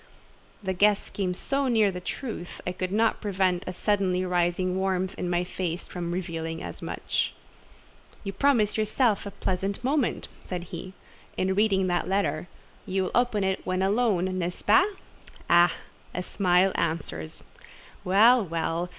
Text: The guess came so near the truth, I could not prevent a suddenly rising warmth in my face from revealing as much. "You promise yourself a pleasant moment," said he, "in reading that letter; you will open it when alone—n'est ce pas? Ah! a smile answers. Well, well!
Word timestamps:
The 0.63 0.73
guess 0.73 1.11
came 1.11 1.35
so 1.35 1.67
near 1.67 1.91
the 1.91 1.99
truth, 1.99 2.59
I 2.65 2.71
could 2.71 2.91
not 2.91 3.21
prevent 3.21 3.63
a 3.67 3.71
suddenly 3.71 4.25
rising 4.25 4.75
warmth 4.75 5.13
in 5.15 5.29
my 5.29 5.43
face 5.43 5.87
from 5.87 6.11
revealing 6.11 6.63
as 6.63 6.81
much. 6.81 7.35
"You 8.23 8.33
promise 8.33 8.77
yourself 8.77 9.27
a 9.27 9.29
pleasant 9.29 9.83
moment," 9.83 10.27
said 10.43 10.63
he, 10.73 10.93
"in 11.37 11.53
reading 11.53 11.85
that 11.85 12.07
letter; 12.09 12.47
you 12.87 13.03
will 13.03 13.11
open 13.13 13.43
it 13.43 13.63
when 13.63 13.83
alone—n'est 13.83 14.55
ce 14.55 14.63
pas? 14.63 14.87
Ah! 15.47 15.71
a 16.15 16.23
smile 16.23 16.71
answers. 16.73 17.43
Well, 18.03 18.43
well! 18.43 18.89